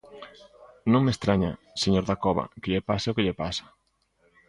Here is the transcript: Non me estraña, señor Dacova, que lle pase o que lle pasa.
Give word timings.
Non 0.91 1.01
me 1.03 1.11
estraña, 1.15 1.51
señor 1.81 2.03
Dacova, 2.05 2.45
que 2.61 2.71
lle 2.71 2.85
pase 2.89 3.07
o 3.09 3.15
que 3.15 3.25
lle 3.25 3.39
pasa. 3.43 3.65